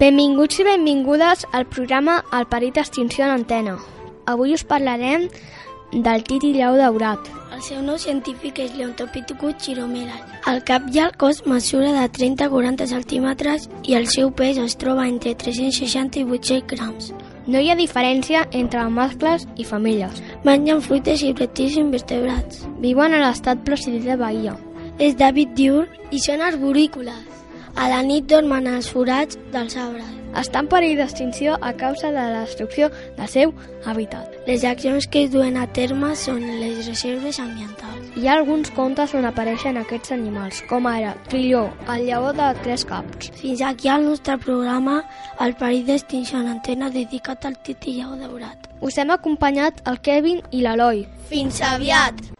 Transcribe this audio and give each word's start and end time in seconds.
Benvinguts 0.00 0.56
i 0.62 0.64
benvingudes 0.64 1.42
al 1.52 1.66
programa 1.68 2.14
El 2.32 2.46
perill 2.48 2.70
d'extinció 2.72 3.26
en 3.26 3.32
antena. 3.34 3.74
Avui 4.32 4.54
us 4.56 4.62
parlarem 4.64 5.26
del 5.92 6.22
titi 6.24 6.54
lleu 6.54 6.78
daurat. 6.78 7.26
El 7.52 7.60
seu 7.66 7.82
nom 7.84 7.98
científic 8.00 8.62
és 8.64 8.70
Leontopithecus 8.78 9.58
chiromeras. 9.60 10.22
El 10.48 10.62
cap 10.64 10.86
i 10.88 11.02
el 11.04 11.12
cos 11.20 11.42
mesura 11.44 11.90
de 11.92 12.06
30 12.16 12.46
a 12.46 12.48
40 12.48 12.86
centímetres 12.94 13.66
i 13.84 13.98
el 13.98 14.08
seu 14.08 14.30
pes 14.38 14.56
es 14.62 14.78
troba 14.80 15.04
entre 15.04 15.34
360 15.42 16.22
i 16.22 16.24
800 16.24 16.64
grams. 16.70 17.10
No 17.44 17.60
hi 17.60 17.68
ha 17.68 17.76
diferència 17.76 18.46
entre 18.56 18.86
mascles 18.88 19.44
i 19.60 19.66
femelles. 19.68 20.22
Mengen 20.48 20.80
fruites 20.80 21.20
i 21.20 21.34
rèptils 21.34 21.76
invertebrats. 21.76 22.64
Viuen 22.80 23.12
a 23.12 23.20
l'estat 23.26 23.60
placidí 23.68 24.00
de 24.08 24.16
Bahia. 24.16 24.56
És 24.96 25.20
d'hàbit 25.20 25.52
diurn 25.60 25.92
i 26.08 26.22
són 26.24 26.40
arborícoles. 26.40 27.20
A 27.76 27.88
la 27.88 28.00
nit 28.02 28.26
dormen 28.30 28.66
als 28.66 28.88
forats 28.90 29.38
dels 29.52 29.76
arbres. 29.76 30.16
Està 30.40 30.60
en 30.62 30.68
perill 30.70 30.98
d'extinció 31.00 31.56
a 31.60 31.72
causa 31.74 32.12
de 32.14 32.22
la 32.22 32.44
destrucció 32.44 32.88
del 33.16 33.28
seu 33.28 33.52
hàbitat. 33.84 34.36
Les 34.46 34.64
accions 34.64 35.08
que 35.10 35.24
es 35.26 35.32
duen 35.32 35.58
a 35.58 35.66
terme 35.66 36.12
són 36.14 36.44
les 36.60 36.86
reserves 36.86 37.40
ambientals. 37.42 38.12
Hi 38.14 38.28
ha 38.28 38.36
alguns 38.38 38.70
contes 38.74 39.14
on 39.14 39.26
apareixen 39.26 39.78
aquests 39.78 40.14
animals, 40.14 40.62
com 40.70 40.86
ara 40.90 41.16
Trilló, 41.28 41.68
el 41.94 42.06
lleó 42.06 42.32
de 42.32 42.48
tres 42.62 42.84
caps. 42.86 43.30
Fins 43.42 43.62
aquí 43.62 43.90
el 43.90 44.06
nostre 44.06 44.38
programa 44.38 45.02
El 45.40 45.54
perill 45.58 45.86
d'extinció 45.86 46.40
en 46.40 46.50
antena 46.56 46.90
dedicat 46.90 47.46
al 47.46 47.56
titillau 47.66 48.16
daurat. 48.18 48.68
Us 48.80 48.98
hem 48.98 49.10
acompanyat 49.14 49.82
el 49.88 50.02
Kevin 50.04 50.42
i 50.50 50.62
l'Eloi. 50.66 51.06
Fins 51.30 51.62
aviat! 51.62 52.39